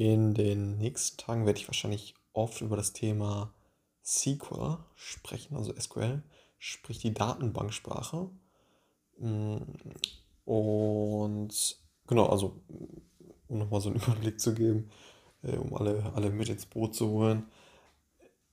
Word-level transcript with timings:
In 0.00 0.32
den 0.32 0.78
nächsten 0.78 1.18
Tagen 1.18 1.44
werde 1.44 1.60
ich 1.60 1.68
wahrscheinlich 1.68 2.14
oft 2.32 2.62
über 2.62 2.74
das 2.74 2.94
Thema 2.94 3.52
SQL 4.02 4.78
sprechen, 4.94 5.56
also 5.56 5.74
SQL, 5.78 6.22
sprich 6.56 7.00
die 7.00 7.12
Datenbanksprache. 7.12 8.30
Mm, 9.18 9.58
Und 10.46 11.76
genau, 12.06 12.26
also 12.28 12.62
um 13.48 13.58
nochmal 13.58 13.82
so 13.82 13.90
einen 13.90 14.00
Überblick 14.00 14.40
zu 14.40 14.54
geben, 14.54 14.90
äh, 15.42 15.56
um 15.58 15.74
alle, 15.74 16.10
alle 16.14 16.30
mit 16.30 16.48
ins 16.48 16.64
Boot 16.64 16.94
zu 16.94 17.06
holen. 17.10 17.50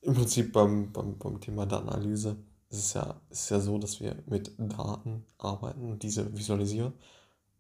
Im 0.02 0.16
Prinzip 0.16 0.52
beim, 0.52 0.92
beim, 0.92 1.18
beim 1.18 1.40
Thema 1.40 1.66
Datenanalyse 1.66 2.36
ist 2.70 2.80
es 2.80 2.94
ja, 2.94 3.22
ist 3.30 3.50
ja 3.52 3.62
so, 3.62 3.78
dass 3.78 4.02
wir 4.02 4.22
mit 4.26 4.52
Daten 4.58 5.26
arbeiten 5.38 5.92
und 5.92 6.04
diese 6.04 6.38
visualisieren. 6.38 6.92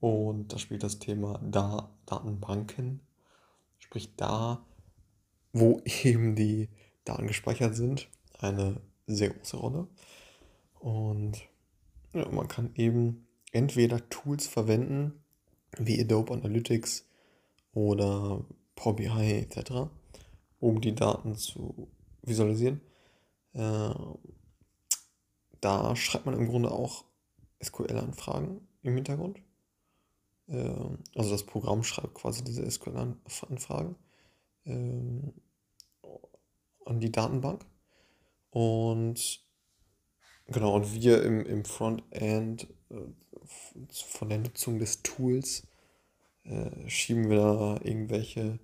Und 0.02 0.52
da 0.52 0.58
spielt 0.58 0.84
das 0.84 1.00
Thema 1.00 1.40
da 1.42 1.90
Datenbanken, 2.06 3.07
sprich 3.80 4.16
da, 4.16 4.66
wo 5.54 5.82
eben 6.04 6.36
die 6.36 6.70
Daten 7.04 7.28
gespeichert 7.28 7.76
sind, 7.76 8.10
eine 8.40 8.82
sehr 9.06 9.30
große 9.30 9.58
Rolle. 9.58 9.88
Und 10.80 11.42
ja, 12.14 12.28
man 12.30 12.48
kann 12.48 12.72
eben 12.76 13.28
entweder 13.52 14.10
Tools 14.10 14.48
verwenden, 14.48 15.24
wie 15.78 16.00
Adobe 16.00 16.34
Analytics 16.34 17.06
oder 17.74 18.46
Power 18.76 18.96
BI 18.96 19.08
etc., 19.08 19.90
um 20.60 20.82
die 20.82 20.96
Daten 20.96 21.36
zu 21.36 21.90
visualisieren. 22.22 22.82
Äh, 23.54 23.94
da 25.62 25.96
schreibt 25.96 26.26
man 26.26 26.36
im 26.36 26.48
Grunde 26.48 26.72
auch 26.72 27.06
SQL-Anfragen 27.64 28.68
im 28.84 28.96
Hintergrund. 28.96 29.42
Äh, 30.48 30.98
also 31.16 31.32
das 31.32 31.46
Programm 31.46 31.84
schreibt 31.84 32.16
quasi 32.16 32.44
diese 32.44 32.70
SQL-Anfragen 32.70 33.96
äh, 34.66 35.32
an 36.86 37.00
die 37.00 37.12
Datenbank. 37.12 37.66
Und 38.50 39.42
genau, 40.48 40.76
und 40.76 40.94
wir 40.94 41.24
im, 41.24 41.46
im 41.46 41.66
Frontend 41.66 42.68
äh, 42.90 42.96
von 43.92 44.30
der 44.30 44.40
Nutzung 44.40 44.80
des 44.80 45.04
Tools 45.04 45.68
äh, 46.44 46.90
schieben 46.90 47.30
wir 47.30 47.38
da 47.38 47.80
irgendwelche 47.84 48.60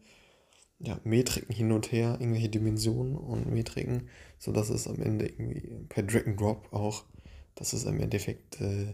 ja, 0.79 0.99
Metriken 1.03 1.55
hin 1.55 1.71
und 1.71 1.91
her, 1.91 2.17
irgendwelche 2.19 2.49
Dimensionen 2.49 3.15
und 3.15 3.49
Metriken, 3.49 4.09
sodass 4.37 4.69
es 4.69 4.87
am 4.87 5.01
Ende 5.01 5.27
irgendwie 5.27 5.61
per 5.87 6.03
Drag 6.03 6.25
and 6.27 6.39
Drop 6.39 6.71
auch, 6.73 7.05
dass 7.55 7.73
es 7.73 7.85
im 7.85 7.99
Endeffekt 7.99 8.59
äh, 8.59 8.93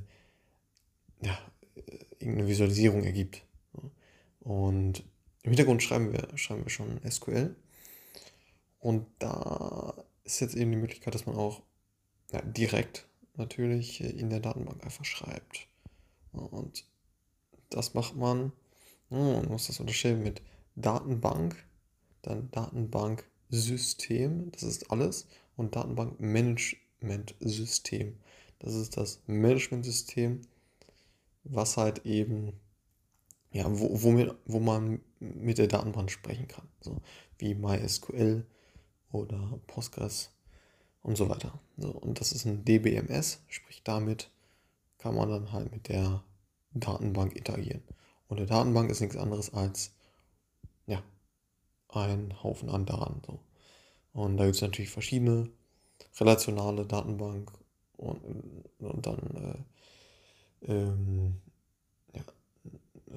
irgendeine 2.29 2.49
Visualisierung 2.49 3.03
ergibt. 3.03 3.43
Und 4.39 5.03
im 5.43 5.51
Hintergrund 5.51 5.83
schreiben 5.83 6.11
wir, 6.11 6.37
schreiben 6.37 6.63
wir 6.63 6.69
schon 6.69 6.99
SQL. 7.09 7.55
Und 8.79 9.05
da 9.19 9.93
ist 10.23 10.39
jetzt 10.39 10.55
eben 10.55 10.71
die 10.71 10.77
Möglichkeit, 10.77 11.15
dass 11.15 11.25
man 11.25 11.35
auch 11.35 11.61
ja, 12.31 12.41
direkt 12.41 13.07
natürlich 13.35 14.01
in 14.01 14.29
der 14.29 14.39
Datenbank 14.39 14.83
einfach 14.83 15.05
schreibt. 15.05 15.67
Und 16.31 16.85
das 17.69 17.93
macht 17.93 18.15
man, 18.15 18.51
man 19.09 19.47
muss 19.47 19.67
das 19.67 19.79
unterscheiden 19.79 20.23
mit 20.23 20.41
Datenbank, 20.75 21.55
dann 22.21 22.51
Datenbanksystem, 22.51 24.51
das 24.51 24.63
ist 24.63 24.91
alles, 24.91 25.27
und 25.55 25.75
Datenbankmanagementsystem. 25.75 28.17
Das 28.59 28.75
ist 28.75 28.97
das 28.97 29.21
Managementsystem, 29.27 30.41
was 31.43 31.77
halt 31.77 32.05
eben, 32.05 32.53
ja, 33.51 33.65
wo, 33.67 34.03
womit, 34.03 34.33
wo 34.45 34.59
man 34.59 35.01
mit 35.19 35.57
der 35.57 35.67
Datenbank 35.67 36.11
sprechen 36.11 36.47
kann. 36.47 36.67
So 36.81 37.01
wie 37.37 37.55
MySQL 37.55 38.45
oder 39.11 39.59
Postgres 39.67 40.31
und 41.01 41.17
so 41.17 41.29
weiter. 41.29 41.59
So, 41.77 41.89
und 41.89 42.19
das 42.19 42.31
ist 42.31 42.45
ein 42.45 42.65
DBMS, 42.65 43.41
sprich 43.47 43.83
damit 43.83 44.29
kann 44.97 45.15
man 45.15 45.29
dann 45.29 45.51
halt 45.51 45.71
mit 45.71 45.87
der 45.87 46.23
Datenbank 46.73 47.35
interagieren. 47.35 47.81
Und 48.27 48.37
eine 48.37 48.45
Datenbank 48.45 48.89
ist 48.91 48.99
nichts 48.99 49.17
anderes 49.17 49.53
als 49.53 49.95
ja, 50.85 51.01
ein 51.87 52.43
Haufen 52.43 52.69
an 52.69 52.85
Daten. 52.85 53.21
So. 53.25 53.39
Und 54.13 54.37
da 54.37 54.43
gibt 54.45 54.55
es 54.55 54.61
natürlich 54.61 54.91
verschiedene 54.91 55.49
relationale 56.19 56.85
Datenbank 56.85 57.51
und, 57.97 58.19
und 58.79 59.05
dann 59.05 59.19
äh, 59.35 59.78
ähm, 60.63 61.35
ja, 62.13 62.21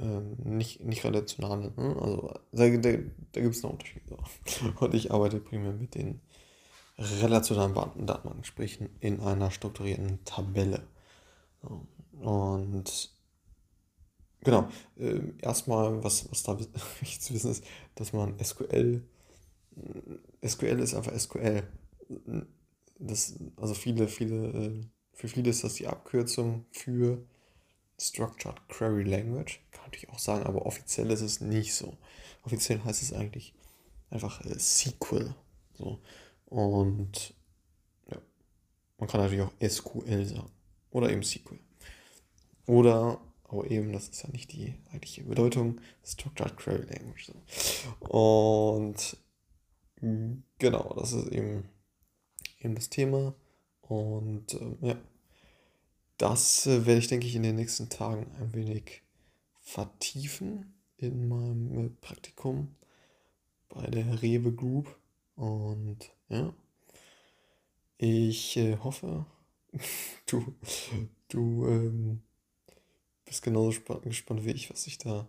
äh, 0.01 0.21
nicht, 0.45 0.85
nicht 0.85 1.05
relationale. 1.05 1.73
Ne? 1.77 1.97
Also 2.01 2.35
da, 2.53 2.69
da, 2.69 2.99
da 3.33 3.41
gibt 3.41 3.55
es 3.55 3.65
einen 3.65 3.73
Unterschied. 3.75 4.03
So. 4.09 4.19
Und 4.81 4.95
ich 4.95 5.13
arbeite 5.13 5.41
primär 5.41 5.73
mit 5.73 5.95
den 5.95 6.21
relationalen 6.99 7.75
Datenbanken, 7.75 8.45
sprich 8.45 8.81
in 9.01 9.21
einer 9.21 9.51
strukturierten 9.51 10.25
Tabelle. 10.25 10.83
Und 12.21 13.11
genau, 14.41 14.69
äh, 14.97 15.21
erstmal, 15.41 16.03
was, 16.05 16.31
was 16.31 16.43
da 16.43 16.59
wichtig 17.01 17.21
zu 17.21 17.35
wissen 17.35 17.51
ist, 17.51 17.65
dass 17.95 18.13
man 18.13 18.39
SQL, 18.43 19.03
SQL 20.47 20.81
ist 20.81 20.95
einfach 20.95 21.19
SQL. 21.19 21.63
Das, 22.99 23.35
also 23.57 23.75
viele, 23.75 24.09
viele, 24.09 24.49
äh, 24.49 24.81
für 25.15 25.29
viele 25.29 25.51
ist 25.51 25.65
das 25.65 25.75
die 25.75 25.89
Abkürzung 25.89 26.67
für 26.71 27.25
Structured 28.03 28.69
Query 28.69 29.05
Language. 29.05 29.61
Kann 29.71 29.85
natürlich 29.85 30.11
auch 30.11 30.19
sagen, 30.19 30.45
aber 30.45 30.67
offiziell 30.67 31.11
ist 31.11 31.21
es 31.21 31.41
nicht 31.41 31.75
so. 31.75 31.97
Offiziell 32.43 32.83
heißt 32.83 33.03
es 33.03 33.13
eigentlich 33.13 33.55
einfach 34.11 34.45
äh, 34.45 34.59
SQL. 34.59 35.35
So. 35.75 36.01
Und 36.47 37.35
ja, 38.11 38.19
man 38.99 39.09
kann 39.09 39.21
natürlich 39.21 39.43
auch 39.43 39.53
SQL 39.67 40.25
sagen. 40.25 40.51
Oder 40.91 41.11
eben 41.11 41.23
SQL. 41.23 41.59
Oder, 42.67 43.21
aber 43.45 43.71
eben, 43.71 43.93
das 43.93 44.09
ist 44.09 44.23
ja 44.23 44.31
nicht 44.31 44.53
die 44.53 44.75
eigentliche 44.89 45.25
Bedeutung, 45.25 45.81
Structured 46.05 46.57
Query 46.57 46.87
Language. 46.87 47.33
So. 47.33 48.07
Und 48.09 49.17
genau, 50.59 50.95
das 50.99 51.13
ist 51.13 51.29
eben, 51.29 51.69
eben 52.61 52.75
das 52.75 52.91
Thema. 52.91 53.35
Und 53.83 54.55
äh, 54.55 54.89
ja, 54.89 54.97
das 56.19 56.67
äh, 56.67 56.87
werde 56.87 57.01
ich, 57.01 57.09
denke 57.09 57.27
ich, 57.27 57.35
in 57.35 57.43
den 57.43 57.57
nächsten 57.57 57.89
Tagen 57.89 58.31
ein 58.41 58.55
wenig 58.55 59.03
vertiefen 59.61 60.75
in 60.97 61.29
meinem 61.29 61.87
äh, 61.87 61.91
Praktikum 62.01 62.75
bei 63.69 63.87
der 63.87 64.23
Rewe 64.23 64.53
Group. 64.53 64.97
Und 65.37 65.99
ja, 66.29 66.53
ich 67.99 68.57
äh, 68.57 68.77
hoffe, 68.79 69.27
du, 70.27 70.55
du 71.29 71.67
ähm, 71.67 72.23
bist 73.25 73.43
genauso 73.43 73.81
gespannt 74.03 74.45
wie 74.45 74.51
ich, 74.51 74.71
was 74.71 74.87
ich 74.87 74.99
da 74.99 75.27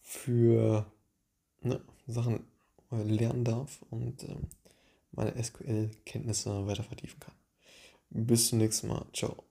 für 0.00 0.90
ne, 1.60 1.80
Sachen 2.06 2.46
lernen 2.90 3.44
darf 3.44 3.82
und 3.90 4.24
ähm, 4.24 4.48
meine 5.12 5.42
SQL-Kenntnisse 5.42 6.66
weiter 6.66 6.82
vertiefen 6.82 7.20
kann. 7.20 7.34
Bis 8.10 8.48
zum 8.48 8.58
nächsten 8.58 8.88
Mal. 8.88 9.06
Ciao. 9.12 9.49